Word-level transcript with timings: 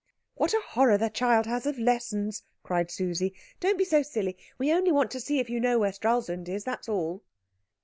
"What 0.33 0.55
a 0.55 0.61
horror 0.69 0.97
the 0.97 1.11
child 1.11 1.45
has 1.45 1.67
of 1.67 1.77
lessons!" 1.77 2.41
cried 2.63 2.89
Susie. 2.89 3.35
"Don't 3.59 3.77
be 3.77 3.85
so 3.85 4.01
silly. 4.01 4.35
We 4.57 4.73
only 4.73 4.91
want 4.91 5.11
to 5.11 5.19
see 5.19 5.37
if 5.37 5.47
you 5.47 5.59
know 5.59 5.77
where 5.77 5.93
Stralsund 5.93 6.49
is, 6.49 6.63
that's 6.63 6.89
all." 6.89 7.21